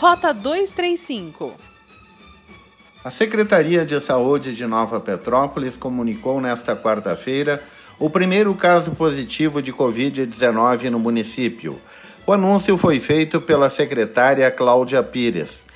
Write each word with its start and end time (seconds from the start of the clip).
Rota 0.00 0.32
235. 0.32 1.52
A 3.04 3.10
Secretaria 3.10 3.84
de 3.84 4.00
Saúde 4.00 4.56
de 4.56 4.66
Nova 4.66 4.98
Petrópolis 4.98 5.76
comunicou 5.76 6.40
nesta 6.40 6.74
quarta-feira 6.74 7.62
o 7.98 8.08
primeiro 8.08 8.54
caso 8.54 8.92
positivo 8.92 9.60
de 9.60 9.74
Covid-19 9.74 10.88
no 10.88 10.98
município. 10.98 11.78
O 12.26 12.32
anúncio 12.32 12.78
foi 12.78 12.98
feito 12.98 13.42
pela 13.42 13.68
secretária 13.68 14.50
Cláudia 14.50 15.02
Pires. 15.02 15.66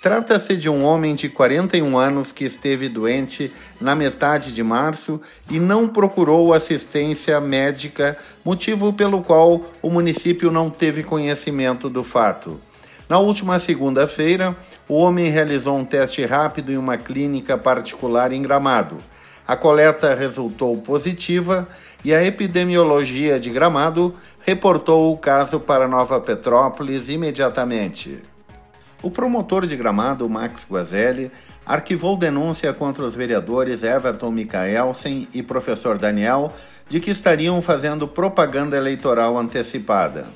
Trata-se 0.00 0.56
de 0.56 0.70
um 0.70 0.82
homem 0.82 1.14
de 1.14 1.28
41 1.28 1.98
anos 1.98 2.32
que 2.32 2.46
esteve 2.46 2.88
doente 2.88 3.52
na 3.78 3.94
metade 3.94 4.54
de 4.54 4.62
março 4.62 5.20
e 5.50 5.60
não 5.60 5.86
procurou 5.86 6.54
assistência 6.54 7.38
médica, 7.38 8.16
motivo 8.42 8.94
pelo 8.94 9.20
qual 9.20 9.60
o 9.82 9.90
município 9.90 10.50
não 10.50 10.70
teve 10.70 11.02
conhecimento 11.02 11.90
do 11.90 12.02
fato. 12.02 12.58
Na 13.08 13.18
última 13.18 13.58
segunda-feira, 13.58 14.56
o 14.88 14.94
homem 14.94 15.30
realizou 15.30 15.76
um 15.76 15.84
teste 15.84 16.24
rápido 16.24 16.72
em 16.72 16.78
uma 16.78 16.96
clínica 16.96 17.58
particular 17.58 18.32
em 18.32 18.40
Gramado. 18.40 18.96
A 19.46 19.54
coleta 19.54 20.14
resultou 20.14 20.74
positiva 20.78 21.68
e 22.02 22.14
a 22.14 22.24
epidemiologia 22.24 23.38
de 23.38 23.50
Gramado 23.50 24.14
reportou 24.40 25.12
o 25.12 25.18
caso 25.18 25.60
para 25.60 25.86
Nova 25.86 26.18
Petrópolis 26.18 27.10
imediatamente. 27.10 28.22
O 29.02 29.10
promotor 29.10 29.66
de 29.66 29.76
Gramado, 29.76 30.26
Max 30.30 30.66
Guazelli, 30.68 31.30
arquivou 31.66 32.16
denúncia 32.16 32.72
contra 32.72 33.04
os 33.04 33.14
vereadores 33.14 33.82
Everton 33.82 34.30
Micaelsen 34.30 35.28
e 35.34 35.42
professor 35.42 35.98
Daniel 35.98 36.50
de 36.88 37.00
que 37.00 37.10
estariam 37.10 37.60
fazendo 37.60 38.08
propaganda 38.08 38.78
eleitoral 38.78 39.36
antecipada. 39.36 40.26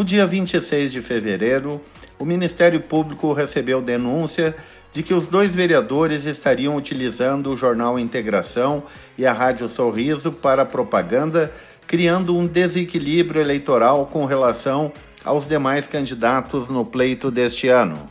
No 0.00 0.04
dia 0.04 0.26
26 0.26 0.92
de 0.92 1.02
fevereiro, 1.02 1.78
o 2.18 2.24
Ministério 2.24 2.80
Público 2.80 3.34
recebeu 3.34 3.82
denúncia 3.82 4.56
de 4.94 5.02
que 5.02 5.12
os 5.12 5.28
dois 5.28 5.54
vereadores 5.54 6.24
estariam 6.24 6.74
utilizando 6.74 7.52
o 7.52 7.56
jornal 7.56 7.98
Integração 7.98 8.82
e 9.18 9.26
a 9.26 9.32
Rádio 9.34 9.68
Sorriso 9.68 10.32
para 10.32 10.64
propaganda, 10.64 11.52
criando 11.86 12.34
um 12.34 12.46
desequilíbrio 12.46 13.42
eleitoral 13.42 14.06
com 14.06 14.24
relação 14.24 14.90
aos 15.22 15.46
demais 15.46 15.86
candidatos 15.86 16.70
no 16.70 16.82
pleito 16.82 17.30
deste 17.30 17.68
ano. 17.68 18.08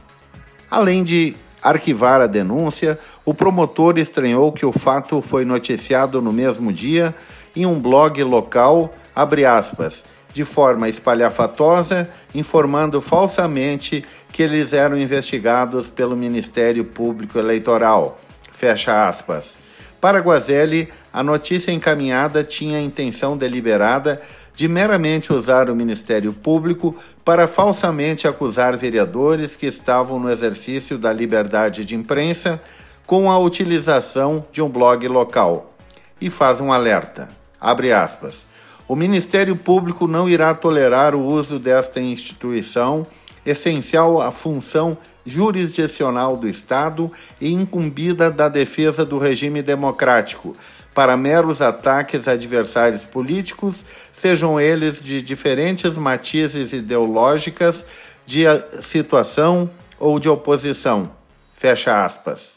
Além 0.69 1.03
de 1.03 1.35
arquivar 1.59 2.21
a 2.21 2.27
denúncia, 2.27 2.99
o 3.25 3.33
promotor 3.33 3.97
estranhou 3.97 4.51
que 4.51 4.63
o 4.63 4.71
fato 4.71 5.23
foi 5.23 5.43
noticiado 5.43 6.21
no 6.21 6.31
mesmo 6.31 6.71
dia 6.71 7.15
em 7.55 7.65
um 7.65 7.79
blog 7.79 8.21
local, 8.21 8.93
aspas, 9.15 10.03
de 10.33 10.45
forma 10.45 10.87
espalhafatosa, 10.87 12.09
informando 12.33 13.01
falsamente 13.01 14.05
que 14.31 14.43
eles 14.43 14.73
eram 14.73 14.97
investigados 14.97 15.89
pelo 15.89 16.15
Ministério 16.15 16.85
Público 16.85 17.39
Eleitoral. 17.39 18.19
Fecha 18.51 19.07
aspas. 19.07 19.57
Para 19.99 20.19
Guazelli, 20.19 20.89
a 21.11 21.21
notícia 21.21 21.71
encaminhada 21.71 22.43
tinha 22.43 22.77
a 22.77 22.81
intenção 22.81 23.37
deliberada 23.37 24.21
de 24.53 24.67
meramente 24.67 25.31
usar 25.31 25.69
o 25.69 25.75
Ministério 25.75 26.33
Público 26.33 26.95
para 27.23 27.47
falsamente 27.47 28.27
acusar 28.27 28.75
vereadores 28.77 29.55
que 29.55 29.65
estavam 29.65 30.19
no 30.19 30.29
exercício 30.29 30.97
da 30.97 31.13
liberdade 31.13 31.85
de 31.85 31.95
imprensa 31.95 32.61
com 33.05 33.31
a 33.31 33.37
utilização 33.37 34.45
de 34.51 34.61
um 34.61 34.69
blog 34.69 35.07
local. 35.07 35.73
E 36.19 36.29
faz 36.29 36.59
um 36.59 36.71
alerta. 36.71 37.29
Abre 37.59 37.91
aspas. 37.91 38.48
O 38.89 38.95
Ministério 38.95 39.55
Público 39.55 40.07
não 40.07 40.27
irá 40.27 40.51
tolerar 40.55 41.13
o 41.13 41.23
uso 41.23 41.59
desta 41.59 41.99
instituição, 41.99 43.05
essencial 43.45 44.19
à 44.19 44.31
função 44.31 44.97
jurisdicional 45.23 46.35
do 46.35 46.49
Estado 46.49 47.11
e 47.39 47.53
incumbida 47.53 48.31
da 48.31 48.49
defesa 48.49 49.05
do 49.05 49.19
regime 49.19 49.61
democrático, 49.61 50.57
para 50.91 51.15
meros 51.15 51.61
ataques 51.61 52.27
a 52.27 52.31
adversários 52.31 53.05
políticos, 53.05 53.85
sejam 54.11 54.59
eles 54.59 54.99
de 54.99 55.21
diferentes 55.21 55.95
matizes 55.95 56.73
ideológicas, 56.73 57.85
de 58.25 58.45
situação 58.81 59.69
ou 59.99 60.19
de 60.19 60.27
oposição. 60.27 61.11
Fecha 61.55 62.03
aspas. 62.03 62.55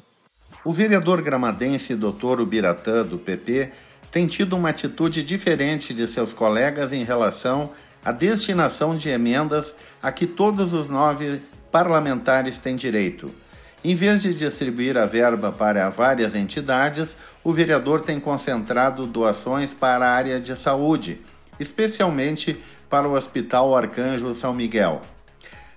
O 0.64 0.72
vereador 0.72 1.20
gramadense 1.20 1.94
Dr. 1.94 2.40
Ubiratã, 2.40 3.04
do 3.04 3.18
PP, 3.18 3.70
tem 4.12 4.26
tido 4.26 4.54
uma 4.54 4.68
atitude 4.68 5.22
diferente 5.22 5.94
de 5.94 6.06
seus 6.06 6.34
colegas 6.34 6.92
em 6.92 7.02
relação 7.02 7.70
à 8.04 8.12
destinação 8.12 8.94
de 8.94 9.08
emendas 9.08 9.74
a 10.02 10.12
que 10.12 10.26
todos 10.26 10.74
os 10.74 10.88
nove 10.88 11.40
parlamentares 11.72 12.58
têm 12.58 12.76
direito. 12.76 13.34
Em 13.82 13.96
vez 13.96 14.20
de 14.20 14.34
distribuir 14.34 14.98
a 14.98 15.06
verba 15.06 15.50
para 15.50 15.88
várias 15.88 16.34
entidades, 16.34 17.16
o 17.42 17.52
vereador 17.52 18.02
tem 18.02 18.20
concentrado 18.20 19.06
doações 19.06 19.72
para 19.72 20.06
a 20.06 20.12
área 20.12 20.38
de 20.38 20.54
saúde, 20.56 21.20
especialmente 21.58 22.60
para 22.90 23.08
o 23.08 23.14
Hospital 23.14 23.74
Arcanjo 23.74 24.34
São 24.34 24.52
Miguel. 24.52 25.00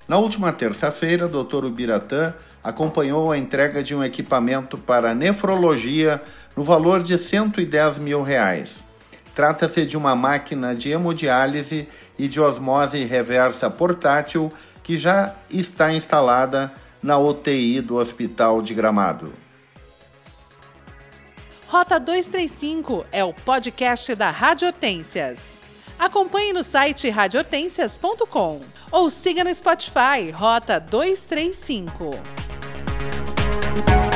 Na 0.07 0.17
última 0.17 0.51
terça-feira, 0.51 1.27
Dr. 1.27 1.65
Ubiratã 1.65 2.33
acompanhou 2.65 3.31
a 3.31 3.37
entrega 3.37 3.83
de 3.83 3.93
um 3.93 4.03
equipamento 4.03 4.75
para 4.75 5.13
nefrologia 5.13 6.19
no 6.57 6.63
valor 6.63 7.03
de 7.03 7.15
110 7.15 7.99
mil 7.99 8.23
reais. 8.23 8.83
Trata-se 9.35 9.85
de 9.85 9.95
uma 9.95 10.15
máquina 10.15 10.73
de 10.73 10.89
hemodiálise 10.89 11.87
e 12.17 12.27
de 12.27 12.41
osmose 12.41 13.03
reversa 13.03 13.69
portátil 13.69 14.51
que 14.81 14.97
já 14.97 15.35
está 15.47 15.93
instalada 15.93 16.71
na 17.03 17.19
UTI 17.19 17.81
do 17.81 17.97
Hospital 17.97 18.63
de 18.63 18.73
Gramado. 18.73 19.31
Rota 21.67 21.99
235 21.99 23.05
é 23.11 23.23
o 23.23 23.31
podcast 23.31 24.15
da 24.15 24.31
Rádio 24.31 24.67
Hortências. 24.67 25.61
Acompanhe 25.99 26.51
no 26.51 26.63
site 26.63 27.09
radiohortências.com 27.09 28.61
ou 28.91 29.09
siga 29.09 29.43
no 29.43 29.53
Spotify 29.53 30.31
Rota 30.33 30.79
235. 30.79 32.44
Thank 33.75 34.13
you. 34.13 34.14